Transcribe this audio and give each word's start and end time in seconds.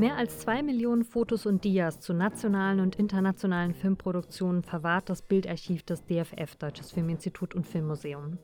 Mehr 0.00 0.16
als 0.16 0.38
zwei 0.38 0.62
Millionen 0.62 1.04
Fotos 1.04 1.44
und 1.44 1.62
Dias 1.62 2.00
zu 2.00 2.14
nationalen 2.14 2.80
und 2.80 2.96
internationalen 2.96 3.74
Filmproduktionen 3.74 4.62
verwahrt 4.62 5.10
das 5.10 5.20
Bildarchiv 5.20 5.82
des 5.82 6.06
DFF, 6.06 6.56
Deutsches 6.58 6.90
Filminstitut 6.92 7.54
und 7.54 7.66
Filmmuseum. 7.66 8.38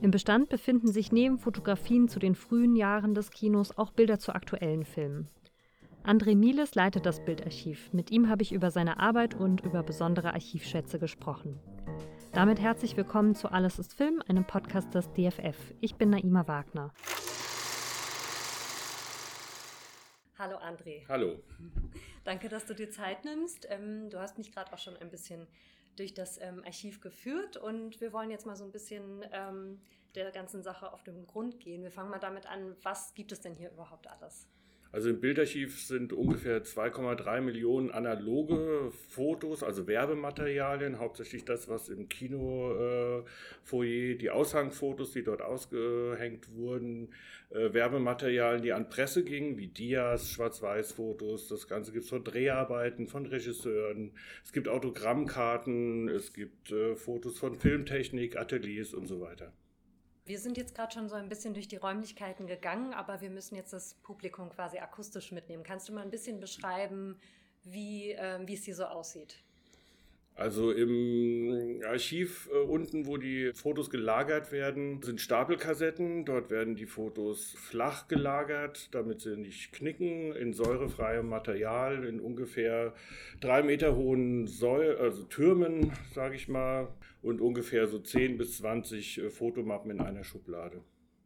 Im 0.00 0.10
Bestand 0.10 0.48
befinden 0.48 0.88
sich 0.88 1.12
neben 1.12 1.38
Fotografien 1.38 2.08
zu 2.08 2.18
den 2.18 2.34
frühen 2.34 2.74
Jahren 2.74 3.14
des 3.14 3.30
Kinos 3.30 3.78
auch 3.78 3.92
Bilder 3.92 4.18
zu 4.18 4.34
aktuellen 4.34 4.84
Filmen. 4.84 5.28
André 6.04 6.34
Mieles 6.34 6.74
leitet 6.74 7.06
das 7.06 7.24
Bildarchiv. 7.24 7.92
Mit 7.92 8.10
ihm 8.10 8.28
habe 8.28 8.42
ich 8.42 8.50
über 8.50 8.72
seine 8.72 8.98
Arbeit 8.98 9.36
und 9.36 9.60
über 9.60 9.84
besondere 9.84 10.34
Archivschätze 10.34 10.98
gesprochen. 10.98 11.60
Damit 12.32 12.60
herzlich 12.60 12.96
willkommen 12.96 13.36
zu 13.36 13.52
Alles 13.52 13.78
ist 13.78 13.94
Film, 13.94 14.20
einem 14.26 14.44
Podcast 14.44 14.92
des 14.96 15.12
DFF. 15.12 15.74
Ich 15.80 15.94
bin 15.94 16.10
Naima 16.10 16.48
Wagner. 16.48 16.90
Hallo 20.42 20.56
André. 20.56 21.06
Hallo. 21.06 21.40
Danke, 22.24 22.48
dass 22.48 22.66
du 22.66 22.74
dir 22.74 22.90
Zeit 22.90 23.24
nimmst. 23.24 23.68
Ähm, 23.70 24.10
du 24.10 24.18
hast 24.18 24.38
mich 24.38 24.50
gerade 24.50 24.72
auch 24.72 24.78
schon 24.78 24.96
ein 24.96 25.08
bisschen 25.08 25.46
durch 25.94 26.14
das 26.14 26.36
ähm, 26.42 26.64
Archiv 26.64 27.00
geführt 27.00 27.56
und 27.56 28.00
wir 28.00 28.12
wollen 28.12 28.28
jetzt 28.28 28.44
mal 28.44 28.56
so 28.56 28.64
ein 28.64 28.72
bisschen 28.72 29.24
ähm, 29.30 29.80
der 30.16 30.32
ganzen 30.32 30.64
Sache 30.64 30.92
auf 30.92 31.04
den 31.04 31.28
Grund 31.28 31.60
gehen. 31.60 31.84
Wir 31.84 31.92
fangen 31.92 32.10
mal 32.10 32.18
damit 32.18 32.46
an, 32.46 32.74
was 32.82 33.14
gibt 33.14 33.30
es 33.30 33.40
denn 33.40 33.54
hier 33.54 33.70
überhaupt 33.70 34.08
alles? 34.08 34.48
Also 34.92 35.08
im 35.08 35.20
Bildarchiv 35.20 35.80
sind 35.80 36.12
ungefähr 36.12 36.62
2,3 36.62 37.40
Millionen 37.40 37.90
analoge 37.90 38.92
Fotos, 39.08 39.62
also 39.62 39.86
Werbematerialien, 39.86 40.98
hauptsächlich 40.98 41.46
das, 41.46 41.66
was 41.70 41.88
im 41.88 42.10
Kinofoyer, 42.10 43.24
äh, 43.72 44.14
die 44.16 44.30
Aushangfotos, 44.30 45.12
die 45.12 45.24
dort 45.24 45.40
ausgehängt 45.40 46.54
wurden, 46.54 47.08
äh, 47.48 47.72
Werbematerialien, 47.72 48.62
die 48.62 48.74
an 48.74 48.90
Presse 48.90 49.24
gingen, 49.24 49.56
wie 49.56 49.68
Dias, 49.68 50.30
Schwarz-Weiß-Fotos. 50.30 51.48
Das 51.48 51.68
Ganze 51.68 51.92
gibt 51.92 52.04
es 52.04 52.10
von 52.10 52.22
Dreharbeiten, 52.22 53.08
von 53.08 53.24
Regisseuren. 53.24 54.12
Es 54.44 54.52
gibt 54.52 54.68
Autogrammkarten, 54.68 56.10
es 56.10 56.34
gibt 56.34 56.70
äh, 56.70 56.96
Fotos 56.96 57.38
von 57.38 57.54
Filmtechnik, 57.54 58.36
Ateliers 58.36 58.92
und 58.92 59.06
so 59.06 59.22
weiter. 59.22 59.54
Wir 60.24 60.38
sind 60.38 60.56
jetzt 60.56 60.74
gerade 60.74 60.92
schon 60.92 61.08
so 61.08 61.16
ein 61.16 61.28
bisschen 61.28 61.52
durch 61.52 61.66
die 61.66 61.76
Räumlichkeiten 61.76 62.46
gegangen, 62.46 62.94
aber 62.94 63.20
wir 63.20 63.30
müssen 63.30 63.56
jetzt 63.56 63.72
das 63.72 63.94
Publikum 63.94 64.50
quasi 64.50 64.78
akustisch 64.78 65.32
mitnehmen. 65.32 65.64
Kannst 65.64 65.88
du 65.88 65.92
mal 65.92 66.02
ein 66.02 66.10
bisschen 66.10 66.38
beschreiben, 66.38 67.18
wie, 67.64 68.12
äh, 68.12 68.38
wie 68.46 68.54
es 68.54 68.64
hier 68.64 68.76
so 68.76 68.84
aussieht? 68.84 69.42
Also 70.34 70.72
im 70.72 71.82
Archiv 71.86 72.48
äh, 72.52 72.56
unten, 72.56 73.06
wo 73.06 73.18
die 73.18 73.52
Fotos 73.52 73.90
gelagert 73.90 74.50
werden, 74.50 75.02
sind 75.02 75.20
Stapelkassetten. 75.20 76.24
Dort 76.24 76.50
werden 76.50 76.74
die 76.74 76.86
Fotos 76.86 77.54
flach 77.58 78.08
gelagert, 78.08 78.88
damit 78.94 79.20
sie 79.20 79.36
nicht 79.36 79.72
knicken, 79.72 80.34
in 80.34 80.54
säurefreiem 80.54 81.28
Material, 81.28 82.04
in 82.04 82.18
ungefähr 82.18 82.94
drei 83.40 83.62
Meter 83.62 83.94
hohen 83.94 84.46
Säul 84.46 84.96
also 84.96 85.24
Türmen, 85.24 85.92
sage 86.14 86.36
ich 86.36 86.48
mal, 86.48 86.88
und 87.20 87.40
ungefähr 87.42 87.86
so 87.86 87.98
10 87.98 88.38
bis 88.38 88.56
20 88.58 89.18
äh, 89.18 89.30
Fotomappen 89.30 89.90
in 89.90 90.00
einer 90.00 90.24
Schublade. 90.24 90.80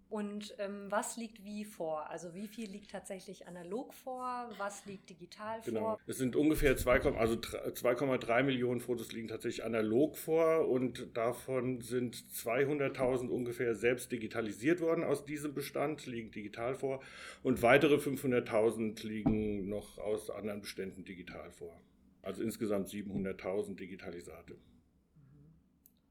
Und 0.08 0.54
ähm, 0.58 0.86
was 0.88 1.16
liegt 1.16 1.44
wie 1.44 1.64
vor? 1.64 2.08
Also 2.08 2.32
wie 2.32 2.46
viel 2.46 2.70
liegt 2.70 2.92
tatsächlich 2.92 3.48
analog 3.48 3.92
vor? 3.92 4.48
Was 4.56 4.86
liegt 4.86 5.10
digital 5.10 5.60
genau. 5.64 5.80
vor? 5.80 6.00
Es 6.06 6.18
sind 6.18 6.36
ungefähr 6.36 6.76
2,3 6.76 7.16
also 7.16 7.34
2,3 7.34 8.44
Millionen 8.44 8.80
Fotos 8.80 9.10
liegen 9.12 9.26
tatsächlich 9.26 9.64
analog 9.64 10.16
vor 10.16 10.68
und 10.68 11.16
davon 11.16 11.80
sind 11.80 12.14
200.000 12.16 13.28
ungefähr 13.28 13.74
selbst 13.74 14.12
digitalisiert 14.12 14.80
worden 14.80 15.02
aus 15.02 15.24
diesem 15.24 15.54
Bestand, 15.54 16.06
liegen 16.06 16.30
digital 16.30 16.76
vor 16.76 17.02
und 17.42 17.62
weitere 17.62 17.96
500.000 17.96 19.04
liegen 19.04 19.68
noch 19.68 19.98
aus 19.98 20.30
anderen 20.30 20.60
Beständen 20.60 21.04
digital 21.04 21.50
vor. 21.50 21.80
Also 22.22 22.44
insgesamt 22.44 22.88
700.000 22.88 23.74
Digitalisate. 23.74 24.54
Mhm. 24.54 24.60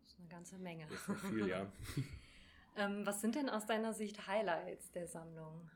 Das 0.01 0.11
ist 0.11 0.19
eine 0.19 0.27
ganze 0.27 0.57
Menge. 0.57 0.85
Das 0.89 1.15
ist 1.15 1.25
viel, 1.29 1.47
ja. 1.47 1.71
Ähm, 2.77 3.05
was 3.05 3.21
sind 3.21 3.35
denn 3.35 3.49
aus 3.49 3.65
deiner 3.65 3.93
Sicht 3.93 4.27
Highlights 4.27 4.91
der 4.91 5.07
Sammlung? 5.07 5.69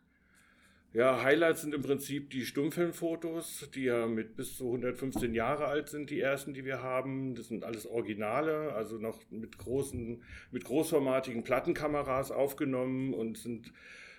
Ja, 0.92 1.22
Highlights 1.22 1.62
sind 1.62 1.76
im 1.76 1.84
Prinzip 1.84 2.32
die 2.32 2.46
Stummfilmfotos, 2.46 3.70
die 3.76 3.84
ja 3.84 4.08
mit 4.08 4.36
bis 4.36 4.58
zu 4.58 4.66
115 4.66 5.36
Jahre 5.36 5.68
alt 5.68 5.88
sind, 5.88 6.10
die 6.10 6.20
ersten, 6.20 6.56
die 6.56 6.66
wir 6.66 6.82
haben. 6.82 7.36
Das 7.36 7.48
sind 7.48 7.64
alles 7.64 7.86
Originale, 7.86 8.74
also 8.74 8.98
noch 8.98 9.22
mit 9.30 9.60
großen, 9.60 10.24
mit 10.52 10.66
großformatigen 10.66 11.44
Plattenkameras 11.44 12.32
aufgenommen 12.32 13.14
und 13.14 13.38
sind, 13.38 13.72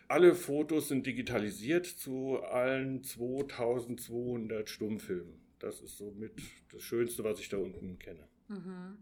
alle 0.06 0.36
Fotos 0.36 0.86
sind 0.86 1.06
digitalisiert 1.06 1.86
zu 1.86 2.40
allen 2.40 3.02
2200 3.02 4.68
Stummfilmen. 4.68 5.40
Das 5.58 5.80
ist 5.80 5.98
somit 5.98 6.40
das 6.72 6.82
Schönste, 6.82 7.24
was 7.24 7.40
ich 7.40 7.48
da 7.48 7.56
unten 7.56 7.98
kenne. 7.98 8.28
Mhm. 8.46 8.98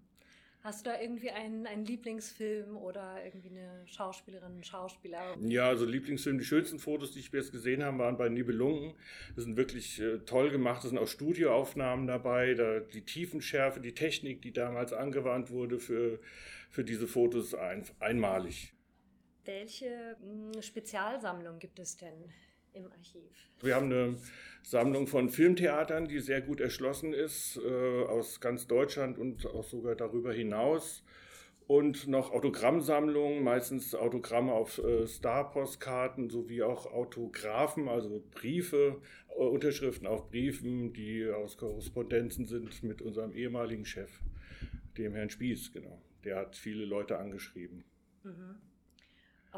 Hast 0.69 0.85
du 0.85 0.91
da 0.91 1.01
irgendwie 1.01 1.31
einen, 1.31 1.67
einen 1.67 1.87
Lieblingsfilm 1.87 2.77
oder 2.77 3.25
irgendwie 3.25 3.49
eine 3.49 3.87
Schauspielerin, 3.87 4.53
einen 4.53 4.63
Schauspieler? 4.63 5.35
Ja, 5.41 5.67
also 5.67 5.87
Lieblingsfilm, 5.87 6.37
die 6.37 6.45
schönsten 6.45 6.79
Fotos, 6.79 7.13
die 7.13 7.21
ich 7.21 7.31
bis 7.31 7.47
jetzt 7.47 7.53
gesehen 7.53 7.83
habe, 7.83 7.97
waren 7.97 8.19
bei 8.19 8.29
Nibelungen. 8.29 8.93
Das 9.35 9.45
sind 9.45 9.57
wirklich 9.57 9.99
äh, 9.99 10.19
toll 10.27 10.51
gemacht, 10.51 10.85
das 10.85 10.91
sind 10.91 10.99
auch 10.99 11.09
Studioaufnahmen 11.09 12.07
dabei, 12.07 12.53
da 12.53 12.81
die 12.81 13.01
Tiefenschärfe, 13.01 13.81
die 13.81 13.95
Technik, 13.95 14.43
die 14.43 14.53
damals 14.53 14.93
angewandt 14.93 15.49
wurde 15.49 15.79
für, 15.79 16.21
für 16.69 16.85
diese 16.85 17.07
Fotos, 17.07 17.55
ein, 17.55 17.85
einmalig. 17.99 18.75
Welche 19.47 20.19
hm, 20.21 20.61
Spezialsammlung 20.61 21.61
gibt 21.61 21.79
es 21.79 21.97
denn 21.97 22.31
im 22.75 22.87
Archiv? 22.91 23.23
Wir 23.61 23.75
haben 23.75 23.87
eine 23.87 24.17
Sammlung 24.63 25.07
von 25.07 25.31
Filmtheatern, 25.31 26.09
die 26.09 26.21
sehr 26.21 26.41
gut 26.41 26.61
erschlossen 26.61 27.13
ist, 27.13 27.57
äh, 27.57 28.05
aus 28.05 28.41
ganz 28.41 28.67
Deutschland 28.67 29.19
und 29.19 29.47
auch 29.47 29.65
sogar 29.65 29.95
darüber 29.95 30.33
hinaus. 30.33 31.03
Und 31.67 32.09
noch 32.09 32.33
Autogrammsammlungen, 32.33 33.45
meistens 33.45 33.95
Autogramme 33.95 34.53
auf 34.53 34.79
äh, 34.79 35.07
Star-Postkarten 35.07 36.31
sowie 36.31 36.63
auch 36.63 36.87
Autographen, 36.87 37.89
also 37.89 38.25
Briefe, 38.31 39.03
äh, 39.29 39.43
Unterschriften 39.43 40.07
auf 40.07 40.31
Briefen, 40.31 40.95
die 40.95 41.29
aus 41.29 41.59
Korrespondenzen 41.59 42.47
sind 42.47 42.83
mit 42.83 43.03
unserem 43.03 43.33
ehemaligen 43.33 43.85
Chef, 43.85 44.11
dem 44.97 45.15
Herrn 45.15 45.29
Spieß, 45.29 45.73
genau. 45.73 46.01
Der 46.25 46.37
hat 46.37 46.57
viele 46.57 46.87
Leute 46.87 47.19
angeschrieben. 47.19 47.85
Mhm. 48.25 48.68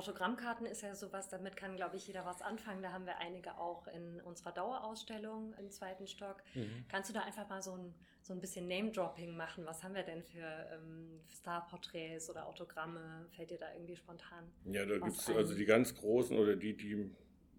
Autogrammkarten 0.00 0.64
ist 0.64 0.80
ja 0.80 0.94
sowas, 0.94 1.28
damit 1.28 1.58
kann, 1.58 1.76
glaube 1.76 1.96
ich, 1.96 2.06
jeder 2.06 2.24
was 2.24 2.40
anfangen. 2.40 2.82
Da 2.82 2.90
haben 2.90 3.04
wir 3.04 3.18
einige 3.18 3.58
auch 3.58 3.86
in 3.86 4.18
unserer 4.22 4.50
Dauerausstellung 4.52 5.52
im 5.58 5.70
zweiten 5.70 6.06
Stock. 6.06 6.42
Mhm. 6.54 6.86
Kannst 6.88 7.10
du 7.10 7.14
da 7.14 7.20
einfach 7.20 7.46
mal 7.50 7.60
so 7.60 7.74
ein, 7.74 7.92
so 8.22 8.32
ein 8.32 8.40
bisschen 8.40 8.66
Name-Dropping 8.66 9.36
machen? 9.36 9.66
Was 9.66 9.84
haben 9.84 9.94
wir 9.94 10.02
denn 10.02 10.22
für 10.22 10.46
ähm, 10.72 11.20
Star-Porträts 11.30 12.30
oder 12.30 12.46
Autogramme? 12.46 13.26
Fällt 13.36 13.50
dir 13.50 13.58
da 13.58 13.74
irgendwie 13.74 13.94
spontan? 13.94 14.50
Ja, 14.64 14.86
da 14.86 14.96
gibt 14.96 15.18
es 15.18 15.28
also 15.28 15.54
die 15.54 15.66
ganz 15.66 15.94
großen 15.94 16.38
oder 16.38 16.56
die, 16.56 16.74
die 16.74 17.10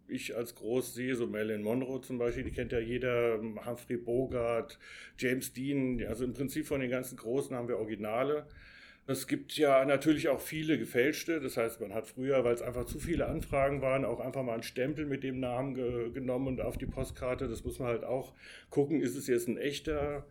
ich 0.08 0.36
als 0.36 0.56
groß 0.56 0.96
sehe, 0.96 1.16
so 1.16 1.28
Marilyn 1.28 1.62
Monroe 1.62 2.02
zum 2.02 2.18
Beispiel, 2.18 2.44
die 2.44 2.52
kennt 2.52 2.72
ja 2.72 2.80
jeder, 2.80 3.40
Humphrey 3.40 3.98
Bogart, 3.98 4.80
James 5.20 5.54
Dean, 5.54 6.04
also 6.08 6.26
im 6.26 6.34
Prinzip 6.34 6.66
von 6.66 6.82
den 6.82 6.90
ganzen 6.90 7.18
Großen 7.18 7.56
haben 7.56 7.68
wir 7.68 7.78
Originale. 7.78 8.48
Es 9.08 9.28
gibt 9.28 9.58
ja 9.58 9.84
natürlich 9.84 10.30
auch 10.30 10.40
viele 10.40 10.78
gefälschte. 10.78 11.40
Das 11.42 11.58
heißt, 11.58 11.82
man 11.82 11.94
hat 11.94 12.08
früher, 12.08 12.44
weil 12.44 12.54
es 12.54 12.62
einfach 12.62 12.86
zu 12.86 13.00
viele 13.00 13.28
Anfragen 13.28 13.82
waren, 13.82 14.06
auch 14.06 14.20
einfach 14.20 14.44
mal 14.44 14.54
einen 14.54 14.64
Stempel 14.64 15.06
mit 15.06 15.24
dem 15.24 15.40
Namen 15.40 15.74
ge 15.74 16.12
genommen 16.12 16.48
und 16.48 16.62
auf 16.62 16.78
die 16.78 16.86
Postkarte. 16.86 17.48
Das 17.48 17.64
muss 17.64 17.80
man 17.80 17.90
halt 17.90 18.04
auch 18.04 18.34
gucken. 18.70 19.02
Ist 19.02 19.16
es 19.16 19.28
jetzt 19.28 19.48
ein 19.48 19.58
echter 19.58 20.26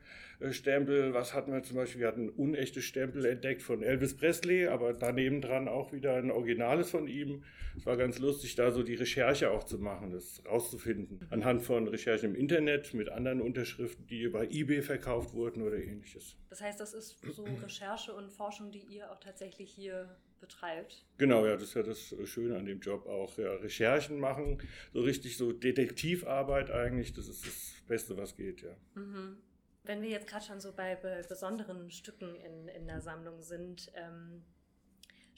Stempel? 0.50 1.14
Was 1.14 1.34
hatten 1.34 1.52
wir 1.52 1.62
zum 1.62 1.76
Beispiel? 1.76 2.02
Wir 2.02 2.08
hatten 2.08 2.26
ein 2.26 2.30
unechtes 2.30 2.84
Stempel 2.84 3.24
entdeckt 3.24 3.62
von 3.62 3.82
Elvis 3.82 4.16
Presley, 4.16 4.68
aber 4.68 4.92
daneben 4.92 5.40
dran 5.40 5.68
auch 5.68 5.92
wieder 5.92 6.14
ein 6.14 6.30
Originales 6.30 6.90
von 6.90 7.08
ihm. 7.08 7.42
Es 7.76 7.86
war 7.86 7.96
ganz 7.96 8.18
lustig, 8.18 8.56
da 8.56 8.72
so 8.72 8.82
die 8.82 8.94
Recherche 8.94 9.50
auch 9.50 9.64
zu 9.64 9.78
machen, 9.78 10.10
das 10.10 10.42
rauszufinden. 10.46 11.20
Anhand 11.30 11.62
von 11.62 11.88
Recherchen 11.88 12.34
im 12.34 12.34
Internet 12.34 12.94
mit 12.94 13.08
anderen 13.08 13.40
Unterschriften, 13.40 14.06
die 14.06 14.22
über 14.22 14.50
eBay 14.50 14.82
verkauft 14.82 15.34
wurden 15.34 15.62
oder 15.62 15.76
ähnliches. 15.76 16.36
Das 16.48 16.60
heißt, 16.60 16.80
das 16.80 16.94
ist 16.94 17.20
so 17.34 17.44
Recherche 17.44 18.12
und 18.12 18.30
Forschung 18.30 18.50
Forschung, 18.50 18.72
die 18.72 18.80
ihr 18.80 19.10
auch 19.10 19.20
tatsächlich 19.20 19.70
hier 19.70 20.16
betreibt. 20.40 21.04
Genau, 21.18 21.46
ja, 21.46 21.54
das 21.54 21.64
ist 21.64 21.74
ja 21.74 21.82
das 21.82 22.14
Schöne 22.24 22.56
an 22.56 22.66
dem 22.66 22.80
Job 22.80 23.06
auch. 23.06 23.36
Ja, 23.38 23.54
Recherchen 23.54 24.18
machen, 24.18 24.58
so 24.92 25.02
richtig 25.02 25.36
so 25.36 25.52
Detektivarbeit 25.52 26.70
eigentlich, 26.70 27.12
das 27.12 27.28
ist 27.28 27.46
das 27.46 27.74
Beste, 27.86 28.16
was 28.16 28.36
geht, 28.36 28.62
ja. 28.62 28.76
Mhm. 28.94 29.36
Wenn 29.82 30.02
wir 30.02 30.10
jetzt 30.10 30.26
gerade 30.26 30.44
schon 30.44 30.60
so 30.60 30.72
bei 30.72 30.94
besonderen 30.94 31.90
Stücken 31.90 32.34
in, 32.36 32.68
in 32.68 32.86
der 32.86 33.00
Sammlung 33.00 33.42
sind, 33.42 33.90
ähm, 33.94 34.44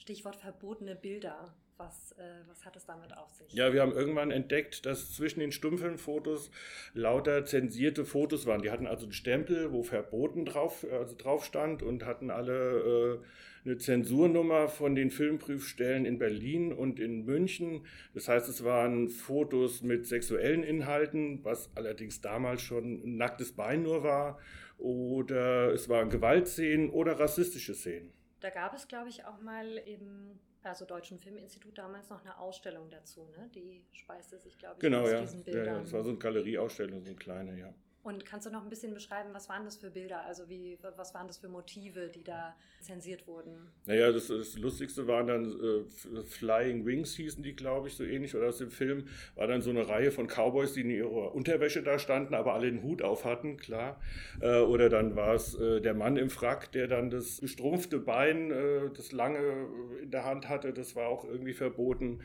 Stichwort 0.03 0.35
verbotene 0.35 0.95
Bilder. 0.95 1.55
Was, 1.77 2.11
äh, 2.19 2.23
was 2.47 2.65
hat 2.65 2.75
es 2.75 2.85
damit 2.85 3.15
auf 3.17 3.31
sich? 3.31 3.51
Ja, 3.53 3.73
wir 3.73 3.81
haben 3.81 3.93
irgendwann 3.93 4.31
entdeckt, 4.31 4.85
dass 4.85 5.13
zwischen 5.13 5.39
den 5.39 5.51
Stummfilmfotos 5.51 6.51
lauter 6.93 7.45
zensierte 7.45 8.05
Fotos 8.05 8.45
waren. 8.45 8.61
Die 8.61 8.69
hatten 8.69 8.85
also 8.85 9.05
einen 9.05 9.13
Stempel, 9.13 9.71
wo 9.71 9.81
verboten 9.81 10.45
drauf, 10.45 10.85
also 10.91 11.15
drauf 11.17 11.45
stand 11.45 11.81
und 11.81 12.05
hatten 12.05 12.29
alle 12.29 13.21
äh, 13.63 13.65
eine 13.65 13.77
Zensurnummer 13.77 14.67
von 14.67 14.93
den 14.93 15.09
Filmprüfstellen 15.09 16.05
in 16.05 16.19
Berlin 16.19 16.73
und 16.73 16.99
in 16.99 17.23
München. 17.23 17.85
Das 18.13 18.27
heißt, 18.27 18.49
es 18.49 18.63
waren 18.65 19.07
Fotos 19.07 19.83
mit 19.83 20.05
sexuellen 20.05 20.63
Inhalten, 20.63 21.43
was 21.43 21.71
allerdings 21.75 22.19
damals 22.19 22.61
schon 22.61 23.01
ein 23.03 23.15
nacktes 23.17 23.53
Bein 23.53 23.83
nur 23.83 24.03
war. 24.03 24.37
Oder 24.77 25.71
es 25.71 25.87
waren 25.87 26.09
Gewaltszenen 26.09 26.89
oder 26.89 27.19
rassistische 27.19 27.73
Szenen. 27.73 28.11
Da 28.43 28.49
gab 28.49 28.73
es, 28.73 28.89
glaube 28.89 29.07
ich, 29.07 29.23
auch 29.23 29.39
mal 29.39 29.77
im 29.77 30.37
also 30.63 30.83
Deutschen 30.83 31.17
Filminstitut 31.17 31.77
damals 31.77 32.09
noch 32.09 32.19
eine 32.25 32.37
Ausstellung 32.37 32.89
dazu, 32.89 33.25
ne? 33.37 33.49
Die 33.55 33.85
speiste 33.93 34.37
sich, 34.37 34.57
glaube 34.57 34.75
ich, 34.75 34.81
genau, 34.81 35.03
aus 35.03 35.11
ja. 35.11 35.21
diesen 35.21 35.43
Bildern. 35.45 35.63
Genau, 35.63 35.75
ja, 35.77 35.81
das 35.83 35.93
war 35.93 36.03
so 36.03 36.09
eine 36.09 36.19
Galerieausstellung, 36.19 37.01
so 37.01 37.07
eine 37.07 37.15
kleine, 37.15 37.57
ja. 37.57 37.73
Und 38.03 38.25
kannst 38.25 38.45
du 38.45 38.51
noch 38.51 38.63
ein 38.63 38.69
bisschen 38.69 38.93
beschreiben, 38.93 39.29
was 39.31 39.47
waren 39.47 39.63
das 39.63 39.77
für 39.77 39.89
Bilder? 39.89 40.25
Also 40.25 40.49
wie, 40.49 40.77
was 40.97 41.13
waren 41.13 41.27
das 41.27 41.37
für 41.37 41.47
Motive, 41.47 42.09
die 42.09 42.23
da 42.23 42.53
zensiert 42.81 43.25
wurden? 43.27 43.71
Naja, 43.85 44.11
das, 44.11 44.27
das 44.27 44.57
Lustigste 44.57 45.07
waren 45.07 45.27
dann 45.27 45.45
äh, 45.45 46.23
Flying 46.23 46.85
Wings 46.85 47.15
hießen 47.15 47.41
die, 47.41 47.55
glaube 47.55 47.87
ich, 47.87 47.95
so 47.95 48.03
ähnlich. 48.03 48.35
Oder 48.35 48.49
aus 48.49 48.57
dem 48.57 48.71
Film 48.71 49.07
war 49.35 49.47
dann 49.47 49.61
so 49.61 49.69
eine 49.69 49.87
Reihe 49.87 50.11
von 50.11 50.27
Cowboys, 50.27 50.73
die 50.73 50.81
in 50.81 50.89
ihrer 50.89 51.33
Unterwäsche 51.33 51.81
da 51.81 51.97
standen, 51.97 52.33
aber 52.33 52.53
alle 52.55 52.69
den 52.69 52.83
Hut 52.83 53.01
auf 53.01 53.23
hatten, 53.23 53.55
klar. 53.55 54.01
Äh, 54.41 54.59
oder 54.59 54.89
dann 54.89 55.15
war 55.15 55.33
es 55.33 55.55
äh, 55.55 55.79
der 55.79 55.93
Mann 55.93 56.17
im 56.17 56.29
Frack, 56.29 56.73
der 56.73 56.87
dann 56.87 57.09
das 57.09 57.39
gestrumpfte 57.39 57.99
Bein, 57.99 58.51
äh, 58.51 58.89
das 58.93 59.13
lange 59.13 59.69
in 60.01 60.11
der 60.11 60.25
Hand 60.25 60.49
hatte. 60.49 60.73
Das 60.73 60.97
war 60.97 61.07
auch 61.07 61.23
irgendwie 61.23 61.53
verboten 61.53 62.19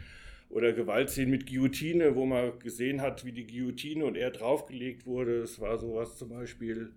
oder 0.50 0.72
Gewaltszenen 0.72 1.30
mit 1.30 1.46
Guillotine, 1.46 2.14
wo 2.14 2.24
man 2.24 2.58
gesehen 2.58 3.00
hat, 3.00 3.24
wie 3.24 3.32
die 3.32 3.46
Guillotine 3.46 4.04
und 4.04 4.16
er 4.16 4.30
draufgelegt 4.30 5.06
wurde. 5.06 5.40
Das 5.40 5.60
war 5.60 5.78
sowas 5.78 6.16
zum 6.16 6.30
Beispiel. 6.30 6.94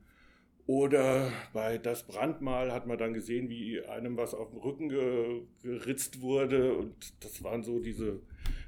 Oder 0.68 1.32
bei 1.54 1.78
Das 1.78 2.08
Brandmal 2.08 2.72
hat 2.72 2.88
man 2.88 2.98
dann 2.98 3.14
gesehen, 3.14 3.50
wie 3.50 3.84
einem 3.84 4.16
was 4.16 4.34
auf 4.34 4.52
dem 4.52 4.60
Rücken 4.60 4.90
ge 4.90 5.42
geritzt 5.62 6.22
wurde. 6.22 6.76
Und 6.78 7.24
das 7.24 7.44
waren 7.44 7.64
so 7.64 7.80
diese 7.80 8.22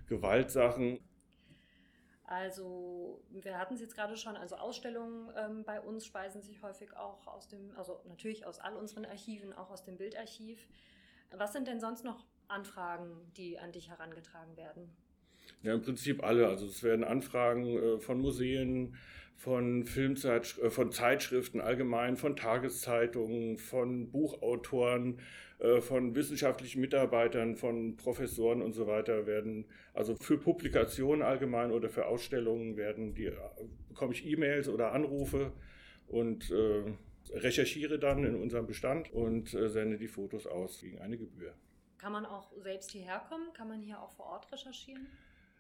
Gewaltsachen. 0.08 1.00
Also, 2.26 3.22
wir 3.30 3.60
hatten 3.60 3.76
es 3.76 3.82
jetzt 3.82 3.96
gerade 3.96 4.18
schon, 4.18 4.36
also 4.36 4.56
Ausstellungen 4.56 5.30
ähm, 5.38 5.64
bei 5.66 5.80
uns 5.80 6.06
speisen 6.06 6.42
sich 6.42 6.64
häufig 6.64 6.96
auch 6.98 7.28
aus 7.28 7.48
dem, 7.48 7.72
also 7.78 8.02
natürlich 8.08 8.46
aus 8.46 8.60
all 8.60 8.76
unseren 8.76 9.06
Archiven, 9.06 9.54
auch 9.54 9.70
aus 9.70 9.84
dem 9.84 9.98
Bildarchiv. 9.98 10.68
Was 11.32 11.54
sind 11.54 11.68
denn 11.68 11.80
sonst 11.80 12.04
noch 12.04 12.26
Anfragen, 12.48 13.10
die 13.38 13.60
an 13.60 13.72
dich 13.72 13.90
herangetragen 13.90 14.56
werden? 14.58 14.90
Ja, 15.62 15.74
im 15.74 15.82
Prinzip 15.82 16.24
alle. 16.24 16.48
Also 16.48 16.66
es 16.66 16.84
werden 16.84 17.04
Anfragen 17.04 17.66
äh, 17.66 18.00
von 18.00 18.20
Museen, 18.20 18.96
von 19.36 19.86
Filmzeit, 19.86 20.58
äh, 20.60 20.70
von 20.70 20.92
Zeitschriften 20.92 21.62
allgemein, 21.62 22.18
von 22.18 22.36
Tageszeitungen, 22.36 23.58
von 23.58 24.12
Buchautoren, 24.12 25.20
äh, 25.60 25.82
von 25.82 26.16
wissenschaftlichen 26.16 26.82
Mitarbeitern, 26.82 27.56
von 27.56 27.96
Professoren 27.96 28.62
und 28.62 28.74
so 28.74 28.88
weiter 28.88 29.26
werden, 29.26 29.66
also 29.94 30.16
für 30.16 30.38
Publikationen 30.38 31.22
allgemein 31.22 31.72
oder 31.72 31.90
für 31.90 32.06
Ausstellungen 32.06 32.78
werden 32.78 33.14
die, 33.16 33.32
bekomme 33.90 34.14
ich 34.14 34.26
E-Mails 34.26 34.68
oder 34.68 34.92
Anrufe 34.92 35.54
und 36.08 36.52
äh, 36.52 36.84
recherchiere 37.38 38.00
dann 38.00 38.24
in 38.26 38.36
unserem 38.36 38.68
Bestand 38.68 39.12
und 39.14 39.54
äh, 39.54 39.70
sende 39.70 39.98
die 39.98 40.08
Fotos 40.08 40.48
aus 40.48 40.82
gegen 40.82 41.00
eine 41.00 41.18
Gebühr. 41.18 41.54
Kann 42.04 42.12
man 42.12 42.26
auch 42.26 42.52
selbst 42.58 42.92
hierher 42.92 43.20
kommen? 43.30 43.54
Kann 43.54 43.70
man 43.70 43.80
hier 43.80 44.02
auch 44.02 44.12
vor 44.12 44.26
Ort 44.26 44.52
recherchieren? 44.52 45.08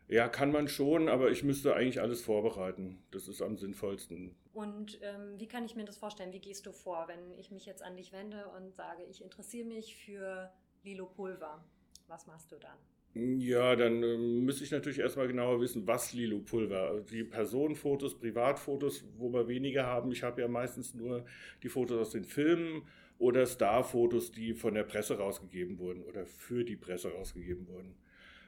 Ja, 0.10 0.28
kann 0.28 0.52
man 0.52 0.68
schon, 0.68 1.08
aber 1.08 1.32
ich 1.32 1.42
müsste 1.42 1.74
eigentlich 1.74 2.02
alles 2.02 2.22
vorbereiten. 2.22 3.02
Das 3.12 3.30
ist 3.30 3.42
am 3.42 3.56
sinnvollsten. 3.56 4.36
Und 4.52 5.00
ähm, 5.02 5.40
wie 5.40 5.48
kann 5.48 5.64
ich 5.64 5.78
mir 5.78 5.86
das 5.86 5.98
vorstellen? 5.98 6.34
Wie 6.34 6.42
gehst 6.42 6.66
du 6.66 6.74
vor, 6.74 7.08
wenn 7.08 7.32
ich 7.40 7.50
mich 7.52 7.66
jetzt 7.66 7.82
an 7.82 7.96
dich 7.96 8.12
wende 8.12 8.46
und 8.50 8.76
sage, 8.76 9.04
ich 9.04 9.24
interessiere 9.24 9.66
mich 9.66 9.96
für 9.96 10.52
Lilo 10.84 11.06
Pulver? 11.06 11.64
Was 12.10 12.28
machst 12.28 12.52
du 12.52 12.58
dann? 12.58 12.78
Ja, 13.16 13.76
dann 13.76 14.02
äh, 14.02 14.18
müsste 14.18 14.64
ich 14.64 14.72
natürlich 14.72 14.98
erstmal 14.98 15.28
genauer 15.28 15.62
wissen, 15.62 15.86
was 15.86 16.14
Lilo 16.14 16.40
Pulver. 16.40 16.90
Also 16.90 17.04
die 17.04 17.24
Personenfotos, 17.24 18.18
Privatfotos, 18.18 19.06
wo 19.18 19.32
wir 19.32 19.48
weniger 19.48 19.86
haben. 19.86 20.12
Ich 20.12 20.24
habe 20.24 20.42
ja 20.42 20.48
meistens 20.48 20.96
nur 20.96 21.24
die 21.62 21.70
Fotos 21.70 22.00
aus 22.00 22.10
den 22.12 22.24
Filmen 22.24 22.82
oder 23.20 23.46
Starfotos, 23.46 24.32
die 24.32 24.56
von 24.56 24.74
der 24.74 24.84
Presse 24.84 25.18
rausgegeben 25.20 25.78
wurden 25.78 26.02
oder 26.04 26.26
für 26.26 26.64
die 26.64 26.76
Presse 26.76 27.12
rausgegeben 27.12 27.68
wurden. 27.68 27.94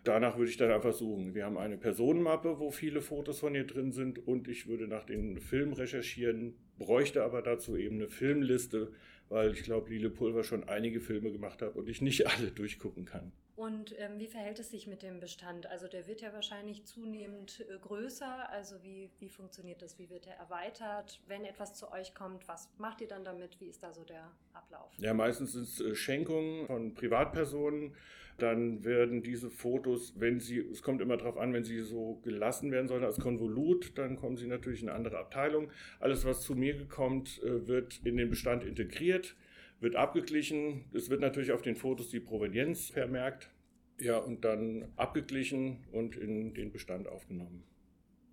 Danach 0.03 0.37
würde 0.37 0.49
ich 0.49 0.57
dann 0.57 0.71
einfach 0.71 0.93
suchen. 0.93 1.35
Wir 1.35 1.45
haben 1.45 1.57
eine 1.57 1.77
Personenmappe, 1.77 2.59
wo 2.59 2.71
viele 2.71 3.01
Fotos 3.01 3.39
von 3.39 3.53
ihr 3.53 3.65
drin 3.65 3.91
sind 3.91 4.27
und 4.27 4.47
ich 4.47 4.67
würde 4.67 4.87
nach 4.87 5.03
den 5.03 5.39
Filmen 5.39 5.73
recherchieren, 5.73 6.55
bräuchte 6.79 7.23
aber 7.23 7.43
dazu 7.43 7.77
eben 7.77 7.95
eine 7.95 8.07
Filmliste, 8.07 8.91
weil 9.29 9.51
ich 9.51 9.63
glaube, 9.63 9.89
Lile 9.89 10.09
Pulver 10.09 10.43
schon 10.43 10.63
einige 10.63 10.99
Filme 10.99 11.31
gemacht 11.31 11.61
hat 11.61 11.75
und 11.75 11.87
ich 11.87 12.01
nicht 12.01 12.27
alle 12.37 12.51
durchgucken 12.51 13.05
kann. 13.05 13.31
Und 13.55 13.95
ähm, 13.99 14.19
wie 14.19 14.27
verhält 14.27 14.59
es 14.59 14.69
sich 14.69 14.85
mit 14.85 15.01
dem 15.01 15.21
Bestand? 15.21 15.65
Also 15.67 15.87
der 15.87 16.07
wird 16.07 16.21
ja 16.21 16.33
wahrscheinlich 16.33 16.83
zunehmend 16.85 17.65
äh, 17.69 17.77
größer. 17.79 18.49
Also 18.49 18.83
wie, 18.83 19.09
wie 19.19 19.29
funktioniert 19.29 19.81
das? 19.81 19.97
Wie 19.97 20.09
wird 20.09 20.27
er 20.27 20.35
erweitert? 20.35 21.21
Wenn 21.27 21.45
etwas 21.45 21.73
zu 21.73 21.89
euch 21.91 22.13
kommt, 22.13 22.47
was 22.49 22.69
macht 22.77 22.99
ihr 22.99 23.07
dann 23.07 23.23
damit? 23.23 23.59
Wie 23.61 23.67
ist 23.67 23.81
da 23.81 23.93
so 23.93 24.03
der 24.03 24.29
Ablauf? 24.53 24.91
Ja, 24.97 25.13
meistens 25.13 25.53
sind 25.53 25.63
es 25.63 25.79
äh, 25.79 25.95
Schenkungen 25.95 26.67
von 26.67 26.93
Privatpersonen. 26.95 27.95
Dann 28.37 28.83
werden 28.83 29.23
diese 29.23 29.49
Fotos, 29.49 30.13
wenn 30.17 30.41
sie, 30.41 30.59
es 30.59 30.81
kommt 30.81 30.99
immer 30.99 31.15
darauf 31.15 31.37
an, 31.37 31.53
wenn 31.53 31.63
sie 31.63 31.79
so 31.79 32.19
gelassen 32.25 32.69
werden 32.71 32.89
sollen 32.89 33.05
als 33.05 33.21
Konvolut, 33.21 33.97
dann 33.97 34.17
kommen 34.17 34.35
sie 34.35 34.47
natürlich 34.47 34.81
in 34.81 34.89
eine 34.89 34.97
andere 34.97 35.17
Abteilung. 35.17 35.71
Alles, 36.01 36.25
was 36.25 36.41
zu 36.41 36.55
mir 36.55 36.85
kommt, 36.89 37.41
äh, 37.43 37.65
wird 37.67 38.01
in 38.03 38.17
den 38.17 38.29
Bestand 38.29 38.65
integriert 38.65 39.37
wird 39.79 39.95
abgeglichen. 39.95 40.85
Es 40.93 41.09
wird 41.09 41.21
natürlich 41.21 41.51
auf 41.51 41.61
den 41.61 41.75
Fotos 41.75 42.09
die 42.09 42.19
Provenienz 42.19 42.89
vermerkt. 42.89 43.51
Ja, 43.97 44.17
und 44.17 44.43
dann 44.43 44.91
abgeglichen 44.97 45.85
und 45.91 46.17
in 46.17 46.53
den 46.53 46.71
Bestand 46.71 47.07
aufgenommen. 47.07 47.63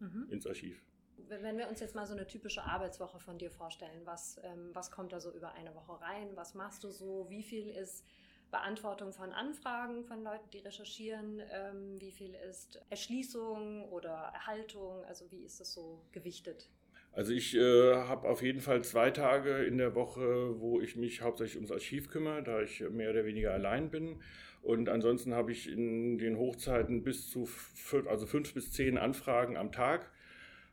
Mhm. 0.00 0.26
Ins 0.30 0.46
Archiv. 0.46 0.82
Wenn 1.28 1.56
wir 1.56 1.68
uns 1.68 1.80
jetzt 1.80 1.94
mal 1.94 2.06
so 2.06 2.14
eine 2.14 2.26
typische 2.26 2.64
Arbeitswoche 2.64 3.20
von 3.20 3.38
dir 3.38 3.50
vorstellen, 3.50 4.02
was, 4.04 4.40
ähm, 4.42 4.70
was 4.72 4.90
kommt 4.90 5.12
da 5.12 5.20
so 5.20 5.32
über 5.32 5.52
eine 5.52 5.74
Woche 5.74 6.00
rein? 6.00 6.30
Was 6.34 6.54
machst 6.54 6.84
du 6.84 6.90
so? 6.90 7.26
Wie 7.30 7.42
viel 7.42 7.68
ist 7.68 8.04
Beantwortung 8.50 9.12
von 9.12 9.32
Anfragen 9.32 10.04
von 10.04 10.22
Leuten, 10.22 10.50
die 10.50 10.58
recherchieren? 10.58 11.40
Ähm, 11.50 12.00
wie 12.00 12.10
viel 12.10 12.34
ist 12.34 12.82
Erschließung 12.90 13.88
oder 13.88 14.10
Erhaltung? 14.34 15.04
Also 15.04 15.30
wie 15.30 15.44
ist 15.44 15.60
das 15.60 15.72
so 15.72 16.02
gewichtet? 16.12 16.68
Also 17.12 17.32
ich 17.32 17.54
äh, 17.54 17.94
habe 17.94 18.26
auf 18.26 18.42
jeden 18.42 18.60
Fall 18.60 18.82
zwei 18.82 19.10
Tage 19.10 19.64
in 19.64 19.76
der 19.76 19.94
Woche, 19.94 20.58
wo 20.60 20.80
ich 20.80 20.96
mich 20.96 21.20
hauptsächlich 21.20 21.56
ums 21.56 21.70
Archiv 21.70 22.08
kümmere, 22.08 22.42
da 22.42 22.62
ich 22.62 22.80
mehr 22.90 23.10
oder 23.10 23.26
weniger 23.26 23.52
allein 23.52 23.90
bin. 23.90 24.20
Und 24.62 24.88
ansonsten 24.88 25.34
habe 25.34 25.52
ich 25.52 25.70
in 25.70 26.18
den 26.18 26.38
Hochzeiten 26.38 27.02
bis 27.02 27.28
zu 27.28 27.44
fünf, 27.46 28.06
also 28.08 28.26
fünf 28.26 28.54
bis 28.54 28.72
zehn 28.72 28.96
Anfragen 28.96 29.56
am 29.56 29.72
Tag. 29.72 30.10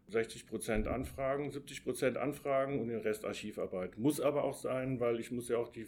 60 0.07 0.47
Prozent 0.47 0.87
Anfragen, 0.87 1.51
70 1.51 1.83
Prozent 1.83 2.17
Anfragen 2.17 2.79
und 2.79 2.87
den 2.87 2.99
Rest 2.99 3.25
Archivarbeit. 3.25 3.97
Muss 3.97 4.19
aber 4.19 4.43
auch 4.43 4.55
sein, 4.55 4.99
weil 4.99 5.19
ich 5.19 5.31
muss 5.31 5.49
ja 5.49 5.57
auch 5.57 5.69
die, 5.69 5.85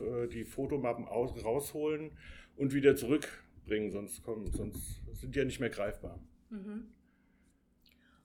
äh, 0.00 0.28
die 0.28 0.44
Fotomappen 0.44 1.06
aus, 1.06 1.42
rausholen 1.42 2.10
und 2.56 2.74
wieder 2.74 2.94
zurückbringen, 2.96 3.90
sonst, 3.90 4.22
kommen, 4.22 4.50
sonst 4.52 5.00
sind 5.12 5.34
die 5.34 5.38
ja 5.38 5.44
nicht 5.44 5.60
mehr 5.60 5.70
greifbar. 5.70 6.20
Mhm. 6.50 6.88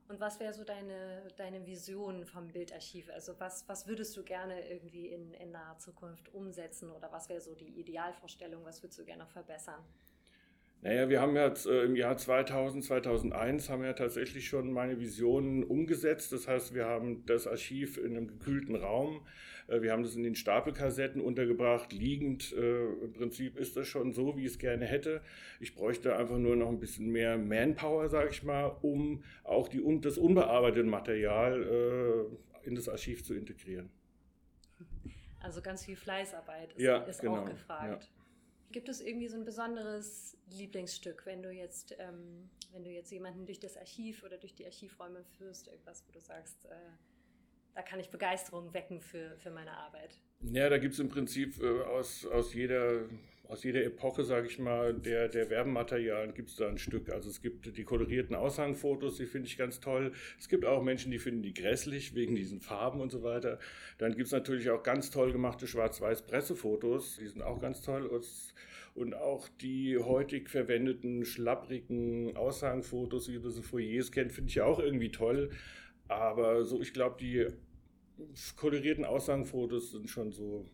Und 0.09 0.19
was 0.19 0.39
wäre 0.39 0.53
so 0.53 0.63
deine, 0.63 1.21
deine 1.37 1.67
Vision 1.67 2.25
vom 2.25 2.47
Bildarchiv? 2.47 3.11
Also 3.11 3.39
was, 3.39 3.69
was 3.69 3.85
würdest 3.85 4.17
du 4.17 4.23
gerne 4.23 4.67
irgendwie 4.67 5.07
in, 5.07 5.35
in 5.35 5.51
naher 5.51 5.77
Zukunft 5.77 6.33
umsetzen 6.33 6.89
oder 6.89 7.11
was 7.11 7.29
wäre 7.29 7.41
so 7.41 7.53
die 7.53 7.79
Idealvorstellung? 7.79 8.65
Was 8.65 8.81
würdest 8.81 8.97
du 8.97 9.05
gerne 9.05 9.23
noch 9.23 9.29
verbessern? 9.29 9.85
Naja, 10.81 11.09
wir 11.09 11.19
haben 11.19 11.36
jetzt 11.36 11.65
äh, 11.65 11.83
im 11.83 11.95
Jahr 11.95 12.15
2000, 12.15 12.86
2001 12.86 13.69
haben 13.69 13.81
wir 13.81 13.89
ja 13.89 13.93
tatsächlich 13.93 14.48
schon 14.48 14.71
meine 14.71 15.00
Visionen 15.00 15.63
umgesetzt. 15.63 16.31
Das 16.31 16.48
heißt, 16.48 16.74
wir 16.74 16.86
haben 16.86 17.25
das 17.25 17.48
Archiv 17.48 17.98
in 17.98 18.15
einem 18.15 18.27
gekühlten 18.27 18.75
Raum. 18.75 19.27
Äh, 19.67 19.81
wir 19.81 19.91
haben 19.91 20.03
das 20.03 20.15
in 20.15 20.24
den 20.24 20.36
Stapelkassetten 20.36 21.19
untergebracht, 21.19 21.91
liegend. 21.91 22.53
Äh, 22.53 22.86
Im 23.03 23.12
Prinzip 23.12 23.57
ist 23.57 23.75
das 23.75 23.88
schon 23.88 24.13
so, 24.13 24.38
wie 24.38 24.45
ich 24.45 24.53
es 24.53 24.59
gerne 24.59 24.86
hätte. 24.86 25.21
Ich 25.59 25.75
bräuchte 25.75 26.15
einfach 26.15 26.38
nur 26.38 26.55
noch 26.55 26.69
ein 26.69 26.79
bisschen 26.79 27.12
mehr 27.12 27.38
Manpower, 27.38 28.07
sage 28.07 28.29
ich 28.31 28.43
mal, 28.43 28.77
um 28.81 29.24
auch 29.43 29.67
die, 29.67 29.83
das 30.00 30.17
unbearbeitete 30.17 30.86
Material 30.86 32.29
in 32.63 32.75
das 32.75 32.88
Archiv 32.88 33.24
zu 33.25 33.33
integrieren. 33.33 33.89
Also 35.41 35.62
ganz 35.62 35.86
viel 35.86 35.95
Fleißarbeit 35.95 36.74
ist, 36.74 36.81
ja, 36.81 36.98
ist 37.00 37.21
genau, 37.21 37.41
auch 37.41 37.45
gefragt. 37.45 38.03
Ja. 38.03 38.18
Gibt 38.71 38.89
es 38.89 39.01
irgendwie 39.01 39.27
so 39.27 39.38
ein 39.38 39.45
besonderes 39.45 40.38
Lieblingsstück, 40.51 41.25
wenn 41.25 41.41
du 41.41 41.51
jetzt, 41.51 41.95
ähm, 41.99 42.49
wenn 42.71 42.83
du 42.83 42.91
jetzt 42.91 43.11
jemanden 43.11 43.45
durch 43.45 43.59
das 43.59 43.77
Archiv 43.77 44.23
oder 44.23 44.38
durch 44.38 44.53
die 44.53 44.65
Archivräume 44.65 45.23
führst, 45.38 45.67
irgendwas, 45.67 46.03
wo 46.07 46.11
du 46.11 46.19
sagst, 46.19 46.65
äh, 46.65 46.75
da 47.73 47.81
kann 47.81 47.99
ich 47.99 48.09
Begeisterung 48.09 48.73
wecken 48.73 49.01
für, 49.01 49.38
für 49.38 49.51
meine 49.51 49.71
Arbeit. 49.71 50.19
Ja, 50.41 50.69
da 50.69 50.77
gibt 50.77 50.93
es 50.93 50.99
im 50.99 51.09
Prinzip 51.09 51.61
äh, 51.61 51.81
aus, 51.83 52.25
aus 52.25 52.53
jeder 52.53 53.07
aus 53.50 53.63
jeder 53.63 53.84
Epoche, 53.84 54.24
sage 54.24 54.46
ich 54.46 54.60
mal, 54.60 54.94
der, 54.94 55.27
der 55.27 55.50
Werbematerialien 55.50 56.36
gibt 56.36 56.50
es 56.50 56.56
da 56.56 56.68
ein 56.70 56.77
Stück. 56.77 57.10
Also 57.10 57.32
es 57.32 57.41
gibt 57.41 57.75
die 57.75 57.84
kolorierten 57.84 58.36
Aushangfotos, 58.36 59.18
die 59.18 59.25
finde 59.25 59.48
ich 59.48 59.58
ganz 59.58 59.79
toll. 59.79 60.12
Es 60.38 60.50
gibt 60.50 60.65
auch 60.65 60.84
Menschen, 60.84 61.12
die 61.12 61.18
finden 61.18 61.41
die 61.41 61.56
grässlich 61.56 62.13
wegen 62.13 62.36
diesen 62.36 62.62
Farben 62.62 63.01
und 63.01 63.12
so 63.12 63.24
weiter. 63.24 63.58
Dann 63.98 64.12
gibt 64.12 64.27
es 64.27 64.32
natürlich 64.32 64.70
auch 64.70 64.84
ganz 64.84 65.10
toll 65.10 65.32
gemachte 65.32 65.65
Schwarz-Weiß-Pressefotos, 65.65 67.18
die 67.20 67.27
sind 67.27 67.41
auch 67.41 67.60
ganz 67.60 67.82
toll. 67.82 68.08
Und 68.94 69.15
auch 69.15 69.50
die 69.62 69.98
heutig 69.98 70.48
verwendeten 70.48 71.25
schlapprigen 71.25 72.38
Aushangfotos, 72.38 73.32
wie 73.32 73.39
man 73.39 73.50
sie 73.50 73.63
Foyers 73.63 74.12
kennt, 74.12 74.32
finde 74.32 74.51
ich 74.51 74.62
auch 74.62 74.77
irgendwie 74.77 75.10
toll. 75.10 75.50
Aber 76.08 76.65
so, 76.65 76.82
ich 76.82 76.94
glaube, 76.94 77.18
die 77.20 77.48
kolorierten 78.56 79.06
Aushangfotos 79.06 79.89
sind 79.89 80.08
schon 80.08 80.32
so 80.32 80.68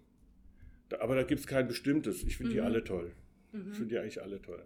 aber 1.00 1.16
da 1.16 1.24
gibt 1.24 1.42
es 1.42 1.48
kein 1.48 1.68
bestimmtes. 1.68 2.24
Ich 2.24 2.38
finde 2.38 2.52
mhm. 2.52 2.56
die 2.56 2.62
alle 2.62 2.84
toll. 2.84 3.12
Mhm. 3.52 3.72
Ich 3.72 3.78
finde 3.78 3.96
die 3.96 4.00
eigentlich 4.00 4.22
alle 4.22 4.42
toll. 4.42 4.64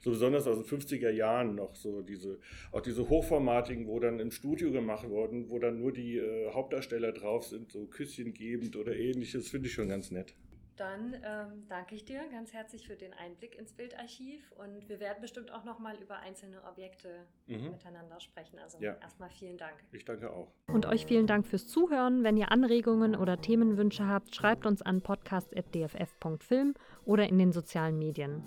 So 0.00 0.10
besonders 0.10 0.48
aus 0.48 0.66
den 0.66 0.80
50er 0.80 1.10
Jahren 1.10 1.54
noch 1.54 1.76
so 1.76 2.02
diese, 2.02 2.40
auch 2.72 2.80
diese 2.80 3.08
hochformatigen, 3.08 3.86
wo 3.86 4.00
dann 4.00 4.18
im 4.18 4.32
Studio 4.32 4.72
gemacht 4.72 5.08
wurden, 5.08 5.48
wo 5.48 5.60
dann 5.60 5.78
nur 5.78 5.92
die 5.92 6.18
äh, 6.18 6.50
Hauptdarsteller 6.52 7.12
drauf 7.12 7.46
sind, 7.46 7.70
so 7.70 7.86
Küsschen 7.86 8.34
gebend 8.34 8.74
oder 8.74 8.96
ähnliches, 8.96 9.48
finde 9.48 9.68
ich 9.68 9.74
schon 9.74 9.88
ganz 9.88 10.10
nett. 10.10 10.34
Dann 10.76 11.14
ähm, 11.24 11.66
danke 11.68 11.94
ich 11.94 12.04
dir 12.04 12.22
ganz 12.30 12.52
herzlich 12.52 12.86
für 12.86 12.96
den 12.96 13.12
Einblick 13.12 13.56
ins 13.58 13.72
Bildarchiv 13.72 14.52
und 14.52 14.88
wir 14.88 15.00
werden 15.00 15.20
bestimmt 15.20 15.52
auch 15.52 15.64
noch 15.64 15.78
mal 15.78 15.96
über 15.96 16.16
einzelne 16.16 16.64
Objekte 16.64 17.26
mhm. 17.46 17.70
miteinander 17.70 18.20
sprechen. 18.20 18.58
Also 18.58 18.78
ja. 18.80 18.94
erstmal 19.00 19.30
vielen 19.30 19.58
Dank. 19.58 19.74
Ich 19.92 20.04
danke 20.04 20.30
auch. 20.30 20.50
Und 20.68 20.86
euch 20.86 21.06
vielen 21.06 21.26
Dank 21.26 21.46
fürs 21.46 21.68
Zuhören. 21.68 22.24
Wenn 22.24 22.36
ihr 22.36 22.50
Anregungen 22.50 23.14
oder 23.14 23.40
Themenwünsche 23.40 24.06
habt, 24.06 24.34
schreibt 24.34 24.66
uns 24.66 24.82
an 24.82 25.02
podcast.dff.film 25.02 26.74
oder 27.04 27.28
in 27.28 27.38
den 27.38 27.52
sozialen 27.52 27.98
Medien. 27.98 28.42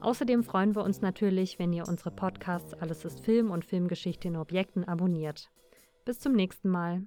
Außerdem 0.00 0.44
freuen 0.44 0.74
wir 0.76 0.84
uns 0.84 1.00
natürlich, 1.00 1.58
wenn 1.58 1.72
ihr 1.72 1.88
unsere 1.88 2.10
Podcasts 2.10 2.74
Alles 2.74 3.04
ist 3.04 3.20
Film 3.20 3.50
und 3.50 3.64
Filmgeschichte 3.64 4.28
in 4.28 4.36
Objekten 4.36 4.84
abonniert. 4.84 5.50
Bis 6.04 6.20
zum 6.20 6.34
nächsten 6.34 6.68
Mal. 6.68 7.06